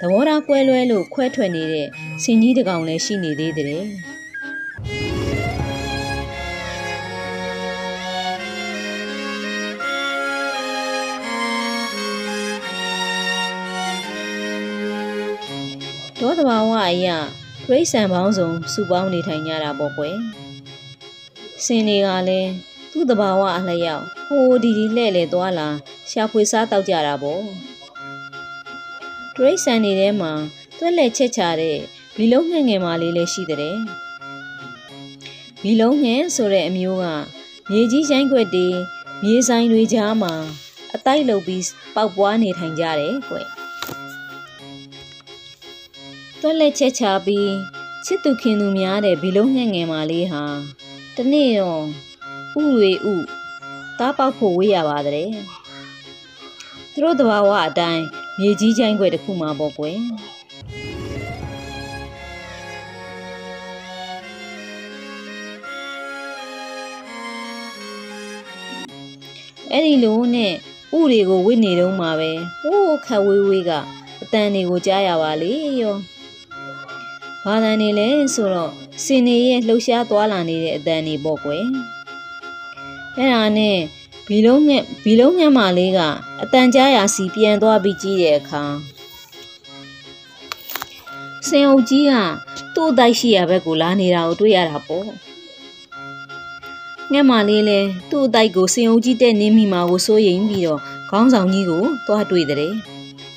[0.00, 1.88] သဘောထားကွဲလွဲလို့ခွဲထွက်နေတဲ့
[2.22, 3.86] စင်ကြီးတကောင်လည်းရှိနေသေးတယ်
[16.24, 17.16] ဒေါသဘာဝအရာ
[17.66, 20.16] ပြိဿံပေါင်းစုံစုပေါင်းနေထိုင်ကြတာပေါ့ကွယ်
[21.64, 22.50] စင်တွေကလည်း
[22.92, 25.68] သူ့တဘာဝအလျောက်ဟိုဒီဒီလှဲ့လေသွားလာ
[26.10, 27.42] ရှာဖွေစားတောက်ကြတာပေါ့
[29.34, 30.32] ဒရိတ်ဆန်နေထဲမှာ
[30.78, 31.78] တွက်လက်ချက်ချတဲ့
[32.16, 33.76] ဘီလုံးငယ်ငယ်မလေးလည်းရှိတဲ့
[35.62, 37.06] ဘီလုံးငယ်ဆိုတဲ့အမျိုးက
[37.70, 38.68] မြေကြီးရိုင်းခွက်တွေ
[39.22, 40.34] မြေဆိုင်တွေကြားမှာ
[40.94, 41.62] အတိုက်လုပ်ပြီး
[41.94, 43.61] ပေါက်ပွားနေထိုင်ကြတယ်ကွယ်
[46.44, 47.52] တွက်လက်ချက်ချပြီး
[48.04, 50.44] ချစ်သူခင်သူများတဲ့ဘီလုံးငှက်ငယ်မလေးဟာ
[51.16, 51.84] တနေ့တော့
[52.60, 53.14] ဥတွေဥ
[53.98, 55.30] တားပေါက်ဖို့ဝေးရပါတဲ့
[56.92, 58.04] သူတို့တဘာဝအတိုင်း
[58.38, 59.98] မြေကြီးချိုင်းခွဲတစ်ခုမှပေါ့ကွယ်
[69.72, 70.52] အဲ့ဒီလိုနဲ့
[70.98, 72.30] ဥတွေကိုဝစ်နေတော့မှာပဲ
[72.62, 73.70] ဟိုးခက်ဝေးဝေးက
[74.22, 75.52] အတန်တွေကိုကြားရပါလေ
[75.82, 75.96] ရော
[77.44, 78.72] ဘာတန်နေလဲဆိုတော့
[79.04, 81.64] စင်နေရဲ့လှုပ်ရှားသွားလာနေတဲ့အတန်နေပေါ့ကွယ်
[83.16, 83.78] အဲ့ဒါနဲ့
[84.28, 86.00] ဘီလုံးငက်ဘီလုံးငက်မလေးက
[86.42, 88.64] အတန်ကြားရာစီပြန်သွားပြီးကြည့်တဲ့အခါ
[91.48, 92.12] စင်အုပ်ကြီးက
[92.74, 95.08] သူ့အတိုက်ရှိရဘက်ကိုလာနေတာကိုတွေ့ရတာပေါ့
[97.12, 97.78] ငက်မလေးလဲ
[98.10, 102.72] သူ့အတိုက်ကိုစင်အုပ်ကြီးတက်နေမိမှာကိုစိုးရိမ်ပြီးတော့ခေါင်းဆောင်ကြီးကိုသွားတွေ့တဲ့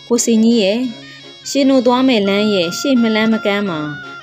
[0.07, 0.79] ကိုစင်ကြီးရဲ့
[1.49, 3.79] ရှင်တို့သွားမဲ့လမ်းရဲ့ရှေ့မလန်းမကမ်းမှာ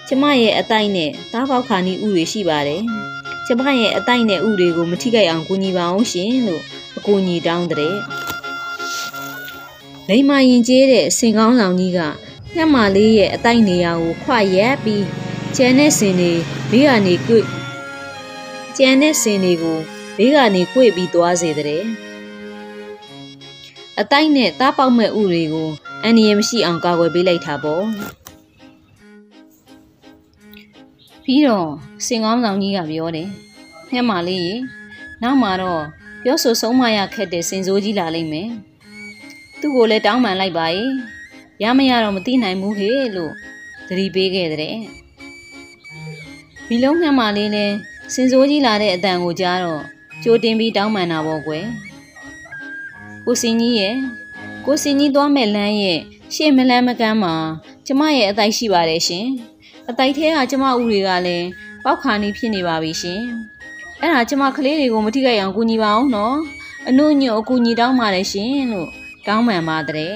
[0.06, 2.82] ကျမရဲ့အတိုက်နဲ့သားပေါက်ခါနီဥတွေရှိပါတယ်။
[3.46, 6.62] ကျမရဲ့အတိုက်နဲ့ဥတွေကိုမထိခိုက်အောင်ကူညီပါအောင်ရှင်လို့
[6.96, 7.94] အကူအညီတောင်းတဲ့။
[10.08, 12.00] လိမ္မာရင်ကျေးတဲ့စင်ကောင်းဆောင်ကြီးက
[12.56, 15.04] ငှက်မာလေးရဲ့အတိုက်နေရာကိုခွရက်ပြီး
[15.56, 16.32] ကျန်တဲ့စင်တွေ
[16.70, 17.44] ဘေးကနေကွေ့
[18.76, 19.78] ကျန်တဲ့စင်တွေကို
[20.16, 21.82] ဘေးကနေကွေ့ပြီးသွားစေတဲ့
[24.00, 25.68] အတိုက်နဲ့သားပေါက်မဲ့ဥတွေကို
[26.04, 27.84] အန္တရာယ်မရှိအောင်ကာကွယ်ပေးလိုက်တာပေါ့
[31.24, 31.68] ပြီးတော့
[32.06, 33.28] စင်ကောင်းဆောင်ကြီးကပြောတယ်
[33.90, 34.54] ငှက်မလေးရေ
[35.22, 35.82] နောက်မှာတော့
[36.22, 38.48] ပြောဆိုဆုံးမရခက်တဲ့စင်စိုးကြီးလာလိမ့်မယ်
[39.60, 40.90] သူ့ကိုလည်းတောင်းပန်လိုက်ပါရဲ့
[41.62, 43.32] ရမရတော့မသိနိုင်ဘူးဟေ့လို့
[43.88, 44.76] သတိပေးခဲ့တဲ့
[46.68, 47.74] ဘီလုံးငှက်မလေးလည်း
[48.14, 49.82] စင်စိုးကြီးလာတဲ့အတန်ကိုကြားတော့
[50.22, 51.66] ကြိုတင်ပြီးတောင်းပန်တာပေါ့ကွယ်
[53.26, 53.96] ကိုစင်ကြီးရဲ့
[54.66, 56.00] ကိုစင်ကြီးသွားမဲ့လမ်းရဲ့
[56.34, 57.34] ရှေ့မလန်းမကမ်းမှာ
[57.86, 59.26] ကျမရဲ့အတိုက်ရှိပါတယ်ရှင်
[59.90, 61.46] အတိုက်ထဲကကျမဦးတွေကလည်း
[61.84, 63.20] ပေါက်ခါနီးဖြစ်နေပါပြီရှင်
[64.00, 66.36] အဲ့ဒါကျမကလေးတွေကိုမထိခိုက်အောင်ကူညီပါအောင်နော်
[66.88, 68.88] အနုညွတ်အကူညီတောင်းပါတယ်ရှင်လို့
[69.26, 70.14] တောင်းပန်ပါတဲ့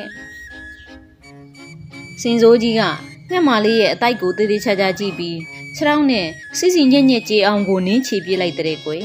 [2.21, 2.83] စင်စိုးကြီးက
[3.31, 5.39] ငှက်မလေးရဲ့အတိုက်ကိုတည်တည်ချာချာကြည့်ပြီး
[5.77, 6.27] ခြေထောက်နဲ့
[6.59, 9.05] စစ်စီညက်ညက်ကြေအောင်ကိုနင်းချပြလိုက်တဲ့ကွယ်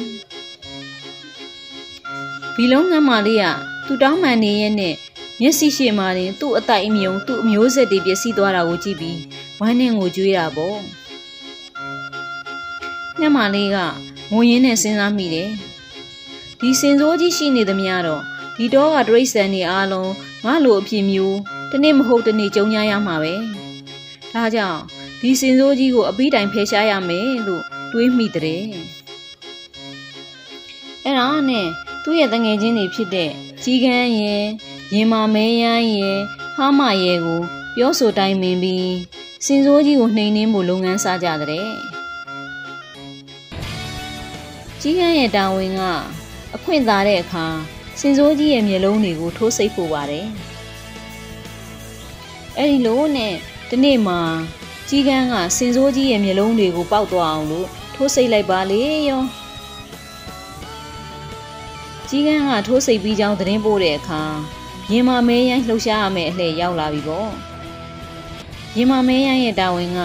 [2.56, 4.96] ဘီလုံးငှက်မလေးက သူတောင်းပန်နေရဲ့နဲ့
[5.42, 9.20] မျက်စိရှိမှတင်သူ့အတိုက်အမြုံသူ့အမျိုးဆက်တွေပျက်စီးသွားတာကိုကြည့်ပြီး
[9.60, 10.80] ဝမ်းနဲ့ငိုကြွေးတာပေါ့
[13.20, 13.78] ညမလေးက
[14.32, 15.50] ငိုရင်းနဲ့စဉ်းစားမိတယ်
[16.60, 18.22] ဒီစင်စိုးကြီးရှိနေသမျှတော့
[18.56, 20.12] ဒီတော့ကတရိษံနေအားလုံး
[20.46, 21.38] ငါလိုအဖြစ်မျိုး
[21.72, 23.34] တနေ့မဟုတ်တနေ့ကြုံရရမှာပဲ
[24.34, 24.82] ဒါကြောင့်
[25.22, 28.62] ဒီစင်စိုးကြီးကိုအပိတိုင်ဖယ်ရှားရမယ်လို့တွေးမိတဲ့
[31.04, 31.68] အဲ့ဒါနဲ့
[32.04, 33.32] သူ့ရဲ့တငယ်ချင်းတွေဖြစ်တဲ့
[33.64, 34.46] ကြီးကန်းရဲ့
[34.94, 36.20] ရင်မာမဲယန်းရဲ့
[36.56, 37.42] ဖားမရဲ့ကို
[37.76, 38.96] ပြောဆိုတိုင်းမင်းပြီး
[39.46, 41.68] စင်စိုးကြီးကိုနှိမ်နှင်းဖို့လုပ်ငန်းစားကြတဲ့
[44.82, 45.82] ကြီးကန်းရဲ့တာဝန်က
[46.56, 47.46] အခွင့်သာတဲ့အခါ
[48.00, 50.28] စင်စိုးကြီးရဲ့မျက်လုံးတွေကိုထိုးစိတ်ဖို့ပါတယ်
[52.58, 53.34] အဲ့ဒီလိုနဲ့
[53.70, 54.20] ဒီနေ့မှာ
[54.90, 59.22] ကြီးကန်းကစင်စိုးကြီးရဲ့မျက်လုံးတွေကိုပေါက်သွားအောင်လို့ထိုးစိတ်လိုက်ပါလေရော
[62.14, 64.22] ကြီးကန်းကထိုးစိတ်ပြီးကြောင်းသတင်းပို့တဲ့အခါ
[64.92, 67.32] ရင်မာမဲရိုင်းလှုပ်ရှားရမယ့်အလှည့်ရောက်လာပြီပေါ့
[68.78, 70.00] ရင်မာမဲရိုင်းရဲ့တာဝန်က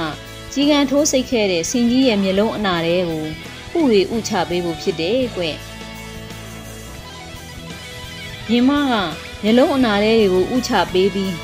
[0.52, 5.42] ကြီးကန်းထိုးစိတ်ခဲ့တဲ့စင်ကြီးရဲ့မျက်လုံးအနာတွေကိုဥရီဥချပေးဖို့ဖြစ်တယ်ကွ
[8.50, 8.92] ရင်မက
[9.42, 11.34] မျက်လုံးအနာတွေကိုဥချပေးပြီး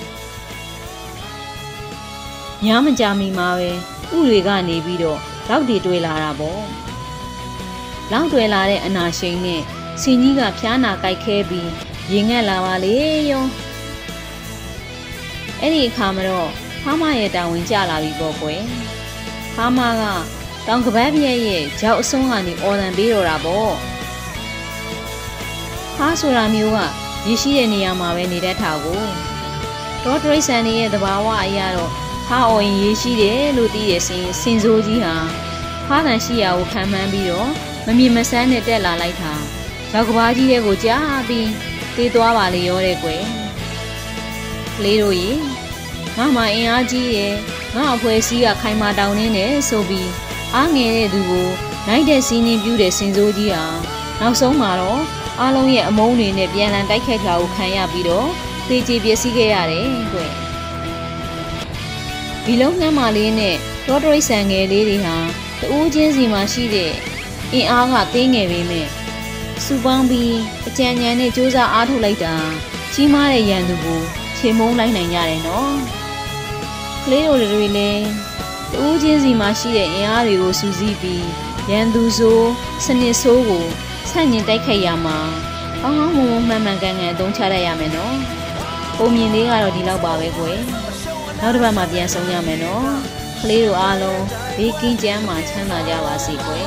[2.65, 6.63] ညမကြမီမှာပဲဥတွေကနေပြီးတော့လောက်တွေတွေ့လာတာပေါ့
[8.13, 9.63] လောက်တွေ့လာတဲ့အနာရှိန်နဲ့
[10.01, 11.71] စင်ကြီးကဖျားနာကြိုက်ခဲပြီး
[12.13, 12.95] ရင်ငက်လာပါလေ
[13.31, 13.45] ယော
[15.61, 16.51] အဲ့ဒီအခါမှာတော့
[16.83, 18.63] ဖားမရဲ့တာဝန်ကျလာပြီပေါ့ကွယ်
[19.55, 20.03] ဖားမက
[20.67, 23.73] တောင်ကပတ်ပြည့်ရဲ့ကြောက်အစွန်းကနေအော်တန်ပေးတော့တာပေါ့
[25.97, 26.79] ဖားဆိုတာမျိုးက
[27.29, 29.03] ရရှိတဲ့နေရာမှာပဲနေတတ်တာကို
[30.05, 31.91] ဒေါ်ဒရိတ်ဆန်ရဲ့သဘာဝအရာတော့
[32.27, 35.15] ဖားအော်ရင်ရရှိတယ်လို့သိရစင်စင်စိုးကြီးဟာ
[35.87, 37.49] ဖားတန်ရှိရာကိုခံမှန်းပြီးတော့
[37.87, 39.33] မမြင်မဆန်းနဲ့တက်လာလိုက်တာ
[39.95, 41.51] ရောက်ကဘာကြီးတဲ့ကိုကြားပြီး
[41.97, 43.23] တေးသွားပါလေရောတဲ့ကွယ်
[44.77, 45.31] ကလေးတို့ရေ
[46.17, 47.35] ငါမှအင်အားကြီးရဲ့
[47.75, 50.11] ငါအဖွဲစည်းကခိုင်မာတောင်းနေတယ်ဆိုပြီး
[50.55, 51.49] အားငယ်တဲ့သူကို
[51.89, 53.65] နိုင်တဲ့စီးနှင်းပြူးတဲ့စင်စိုးကြီးဟာ
[54.21, 55.01] နောက်ဆုံးမှာတော့
[55.41, 58.29] အားလုံးရဲ့အမုန်းတွေနဲ့ပြန်လည်တိုက်ခိုက်တာကိုခံရပြီးတော့
[58.69, 60.21] သေချေပျက်စီးခဲ့ရတယ်ကွ
[62.45, 65.17] ဒီလုံးနှမ်းမာလေးနဲ့ဒေါ်ဒရိတ်ဆန်ငယ်လေးတွေဟာ
[65.61, 66.93] တူးချင်းစီမှာရှိတဲ့
[67.53, 69.02] အင်အားကသေးငယ်ပေမဲ့
[69.67, 70.35] စူပေါင်းပြီး
[70.69, 72.35] အကြံဉာဏ်နဲ့စူးစမ်းအားထုတ်လိုက်တာ
[72.95, 74.01] ကြီးမားတဲ့ရန်သူကို
[74.39, 75.75] ချေမုန်းလိုက်နိုင်ကြတယ်နော်
[77.05, 78.07] ကလေးတို့တွေလည်း
[78.73, 81.27] တူးချင်းစီမှာရှိတဲ့အင်အားတွေကိုစူးစီးပြီး
[81.71, 82.51] ရန်သူဆိုး
[82.85, 83.65] စနစ်ဆိုးကို
[84.11, 85.19] ဆန့်ကျင်တိုက်ခိုက်ရမှာ
[85.83, 88.17] ကောင်းကောင်းမွန်မွန်မှန်မှန်ကန်ကန်အသုံးချရရမယ်နော်
[88.97, 90.59] ပုံမြင်လေးကတော့ဒီလောက်ပါပဲကွယ်
[91.41, 92.87] နောက်တစ်ပတ်မှပြန်ဆောင်ရမယ်နော်
[93.41, 94.23] ကလေးတို့အားလုံး
[94.57, 96.67] ဘေးကင်းကြမ်းမှချမ်းသာကြပါစေကွယ်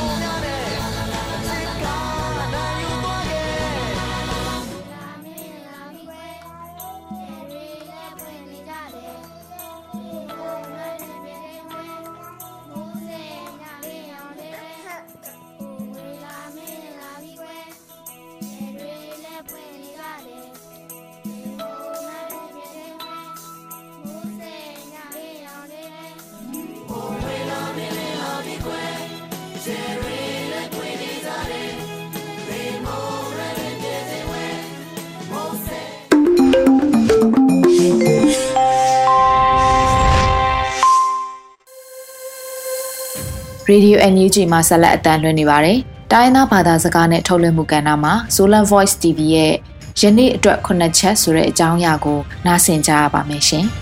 [43.70, 45.78] ရေဒီယို NUG မှာဆက်လက်အတန်းလွှင့်နေပါတယ်။
[46.12, 49.54] တိုင်းသားဘာသာစကားနဲ့ထုတ်လွှင့်မှုကဏ္ဍမှာ Solar Voice TV ရဲ့
[50.02, 53.66] ယနေ့အတွက်ခုနှစ်ချက်ဆိုတဲ့အကြောင်းအရာကိုနားဆင်ကြရပါမယ်ရှင်။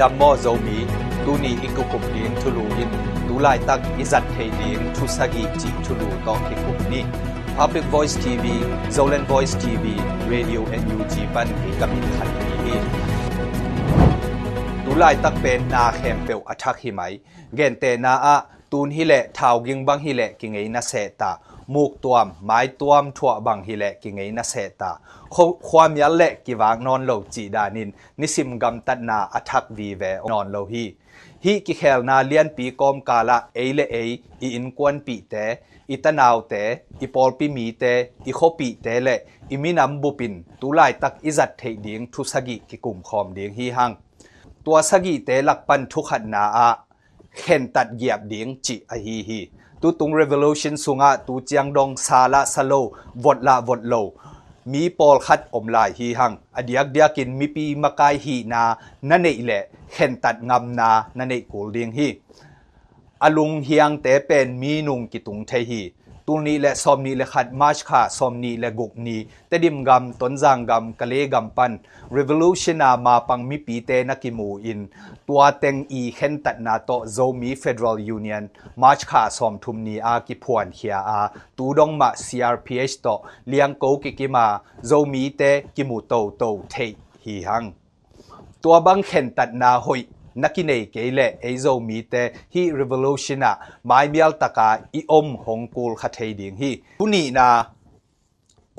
[0.00, 0.78] Dammo zomi
[1.24, 2.90] tuni ikukup din thulu in
[3.28, 7.00] tulai tak izat thei din thu sagi chi thulu to ki kup ni
[7.62, 8.46] Public Voice TV
[8.96, 9.84] Zolan Voice TV
[10.32, 12.74] Radio NUG ปันพิกามินขันมีมี
[14.84, 17.00] ตุลายตักเป็นนาเขมเปลอัทักหิไหม
[17.54, 18.36] เกนเตนาอะ
[18.72, 21.30] ตูนฮิเลทาวกิงบังฮิเลกิงไงนาเซตา
[21.74, 24.90] มูกตัวมไม้ตัวมถั่วบังฮิเลกิงไงนาเซตา
[25.68, 27.88] ความยันเลกิวางนอนโลจีดานิน
[28.20, 30.84] นิสิมกำตัดนาอัทักวีแวนอนโลฮี
[31.44, 33.96] ฮีกิเคลนาเลียนปีกอมกาละเอและเอ
[34.40, 35.34] อีอินกวนปีแต
[35.90, 36.54] อิตนาวแต
[37.00, 37.84] อีปอลปีมีแต
[38.26, 39.16] อีโคปีแตและ
[39.50, 43.90] อีมีนําบุปินตูลายตักอิจัดเทดียงทุสกิกิกลุ่มคอมเดียงฮีหัง
[44.64, 46.68] ตัวสกิแตหลักปันทุขัดนาอา
[47.36, 49.40] เข็นตัดเหยียบเดียงจิอะฮีฮี
[49.80, 52.72] ตูตุง revolution สุงะตูเจียงดองซาละซาโล
[53.24, 53.94] วดละวดโล
[54.72, 58.62] มีปอลขัดอมลายฮีหังอดียกเดียกินมีปีมากายฮีนา
[59.10, 62.06] นั่นเองแหละเข็นตัดงำนานั่นเองกูเลียงฮี
[63.22, 65.80] อลุงเฮียงเตเป็นมีนุงกิตุงเทฮี
[66.26, 69.16] ตูนีและซอมนีและขัดมาชคาซอมนีและกุกนี
[69.48, 71.72] แต่ดิมกำต้นจางกำกะเลกำปัน
[72.16, 74.80] revolution นามาปังมิปีเตนักกิมูอิน
[75.28, 78.44] ตัวเต็งอีเข็นตัดนาโตโซมี federal union
[78.82, 81.20] มาชคาซอมทุมนีอากิพวนเขียอา
[81.58, 83.06] ตูดงมา CRPH โต
[83.48, 84.46] เลียงโกกิกิมา
[84.86, 85.42] โซมีเต
[85.76, 86.74] กิมูโตโตเท
[87.24, 87.64] ฮีฮัง
[88.64, 90.00] ตัวบังเข็นตัดนาหอย
[90.42, 92.14] นักกินเอเกลเอโซมีเต
[92.54, 93.52] ฮีรีวิลูชันอะ
[93.86, 97.48] ไม่มีอัลตากาอีอมฮงกูลคาเทดิงฮีผู้นี้นะ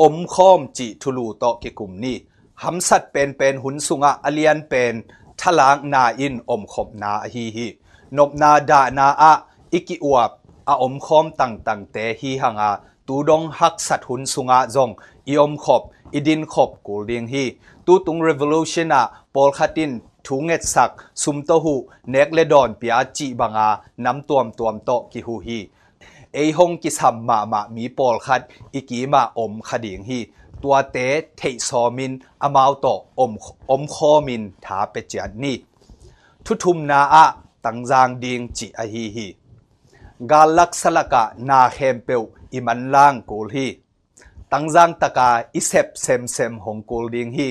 [0.02, 2.18] อมข้อมจิทุลูโตกิกุมนี่
[2.64, 4.94] หำสัตเป็นเป็นหุนสุงะอเลียนเป็น
[5.42, 7.68] ทลางนาอินอมขบนาฮีฮี
[8.18, 9.32] นบนาดานาอะ
[9.74, 10.32] อิกิอวบ
[10.70, 12.72] อาอมข้อมต่างต่างเตฮีหังอา
[13.08, 14.90] ตูดงฮักสัตหุนสุงะจง
[15.28, 15.82] อีอมขบ
[16.14, 17.44] อีดินขบกูเลียงฮี
[17.86, 19.04] ตูตุง revolution อะ
[19.36, 19.92] ปอลคัดิน
[21.24, 21.76] สุมโตหู
[22.10, 23.70] เนกเลดอนปีอาจีบังอา
[24.06, 25.60] น้ำตวมตวมโตกิหูฮี
[26.34, 28.42] เอฮงกิสัมมามามีปอลขัด
[28.74, 30.20] อีกีมาอมขดิงฮี
[30.64, 30.98] ตัวเต
[31.38, 32.88] เทซอมินอมาวโต
[33.20, 33.32] อม
[33.72, 35.58] อมคอมินถาเปจันนี่
[36.46, 37.26] ทุทุมนาอะ
[37.66, 39.28] ตังจางดิงจีอฮีฮี
[40.32, 42.22] กาลักสลักะนาเฮมเปว
[42.54, 43.68] อิมันล่างกูลฮี
[44.52, 47.48] ตังจางตะกาอิเซบเซมเซมหงกูลดิงฮี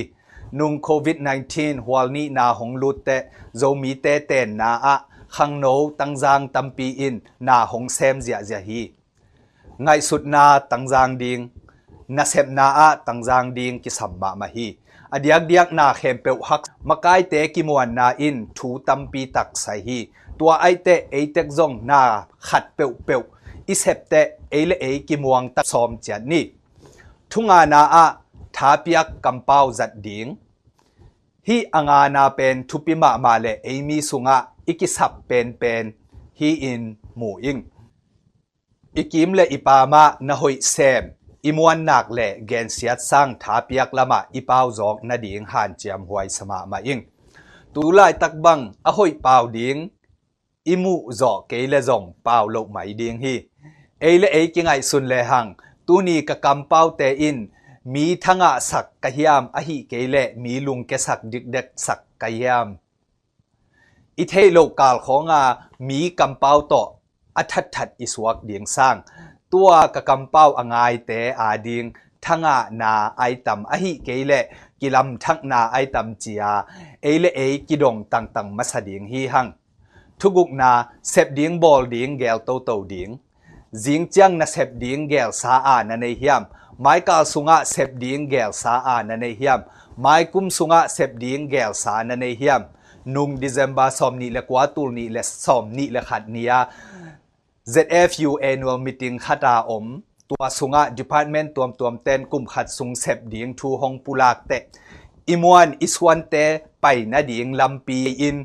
[0.60, 1.18] นุงโควิด
[1.52, 3.10] -19 หัวนี้นาหงลุดเต
[3.58, 4.96] โจมีเตเตนนาอะ
[5.36, 5.66] ขังโน
[6.00, 7.16] ตังจางตัมปีอิน
[7.48, 8.82] นาหงเซมเจียเจียฮี
[9.84, 11.40] ไงสุดนาตังจางดิง
[12.16, 14.68] นาเซมนาอะตังจางดิงกิสัมมามาฮี
[15.14, 20.00] อดียกเดียกนาเข้มเปวหักมากายเตกิมวนนาอินทูตัมปีตักไซฮี
[20.40, 22.02] ตัวไอเตไอเตกจงนา
[22.48, 23.22] ขัดเปวเปว
[23.68, 24.14] อิเซปเต
[24.52, 26.44] เอเลเอกิมวงตักซอมเจียนี่
[27.32, 28.06] ทุงานาอะ
[28.57, 30.27] ท้าเปียกกำเปาจัดดิง
[31.49, 34.37] ฮีอังานาเป็นทุปิมามาเลเอมีสุงะ
[34.67, 35.85] อิกิสับเป็นเป็น
[36.39, 36.83] ฮีอิน
[37.17, 37.59] หมูอิง
[38.97, 41.03] อิกิมเลอิปามะนะหอยเซม
[41.45, 46.99] อิมวนนักเลเกนเสียดสังท้าเปียกละมาอิปาวจอกนาดิงหันเจียมหวยสมามาอิง
[47.75, 49.77] ตูไลตักบังอหอยปาวดิง
[50.69, 53.35] อิมูจอกเกเลจงปาวโลกไหมดิงฮี
[54.01, 55.47] เอเลเอกิงไอสุนเลหัง
[55.87, 57.39] ตูนีกะกำเป้าเตอิน
[57.95, 62.69] มีทั้งอะสักกะยามอหิเกเลมีลุงเกสักดิกเด็กสักกะยาม
[64.19, 65.43] อิเทโลกาลของอา
[65.89, 66.83] มีกำเป้าต่อ
[67.37, 68.97] อัทัดทัดอิสวกเดียงสร้าง
[69.53, 71.85] ตัวกะกำเป้าอ่างายเตอาดิง
[72.25, 74.33] ทั้งอะนาไอตัมอหิเกเล
[74.81, 76.53] กิลำทั้งนาไอตัมจียา
[77.03, 79.47] เอเลเอกิดงตังตังมัสดิงฮีหัง
[80.21, 80.71] ทุกุกนา
[81.09, 83.11] เซบดิงบอลดิงเกลโตโตดิง
[83.85, 86.43] จิงจังนาเซบดิงเกลสาอานันเฮียม
[86.81, 89.61] Michael sunga sep ding gel sa a na nei hiam
[90.05, 92.63] mai kum sunga sep ding gel sa na nei hiam
[93.05, 96.59] nung December som ni le kwa tul ni le som ni le khat nia
[97.73, 99.87] ZFU annual meeting khata om
[100.31, 104.53] ตัวสุงะ department ตัวมตัวมเต้นกลุ่มขัดสุงเสบดียงทูหองปุลากเต
[105.29, 106.35] อิมวนอิสวันเต
[106.81, 108.37] ไปนาดียงลำปีอิน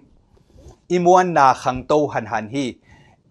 [0.91, 2.65] อิมวนนาขังโตหันหันฮี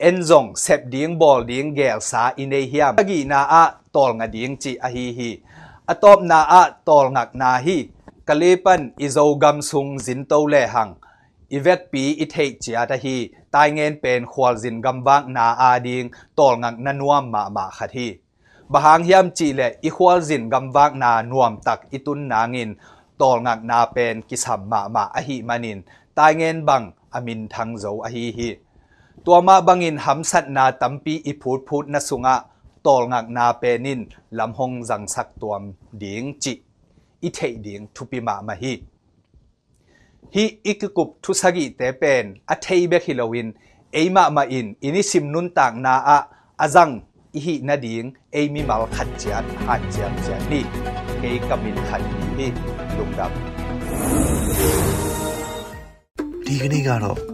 [0.05, 3.63] เอ็นจงเซบดิ้งบอลดิ้งเกลสาอินเฮียมตะกีนาอา
[3.97, 5.31] ตอลงดิ้งจีอาฮีฮี
[5.89, 7.79] อาตอบนาอาตอลงักนาฮี
[8.29, 10.89] กะเลปันอิโซกัมซุงจินโตเลหัง
[11.53, 13.17] อีเวกปีอิเทจีอาตาฮี
[13.55, 16.05] ตายเงินเป็นขวาจินกัมบังนาอาดิ้ง
[16.39, 18.09] ตอลงักนันวมมามาขัดฮี
[18.73, 22.71] บางเฮียมจีเลอีขวาจินกัมบังนานวมตักอิตุนนางิน
[23.21, 25.79] ตอลงักนาเป็นกิสัมมามาอาหีมานิน
[26.19, 26.83] ตายเงินบัง
[27.15, 28.49] อามินทังโจอาหีฮี
[29.27, 32.37] ตัวมาบังอินหำสัตนาตัมปีอิพูดพูดนสุงะ
[32.87, 34.01] ตอลงักนาเปนิน
[34.39, 35.63] ลำหงสังสักตัวม
[36.03, 36.53] ดิงจิ
[37.23, 38.73] อิเทดิงทุปิมามาฮี
[40.35, 43.49] ฮีอิกกุบทุสกิเตเป็นอัเทเบคิโลวิน
[43.93, 46.19] เอมามาอินอินิสิมนุนต่างนาอะ
[46.61, 46.91] อาจัง
[47.35, 50.65] อิฮินาดิงเอมิมาลขัดเจียนหัดเจียนเจียนนี่
[51.19, 52.03] เกยกมินขัด
[52.39, 52.51] นี่
[52.97, 53.31] ลุงดับ
[56.47, 57.34] ดีกันนี่กันหรอ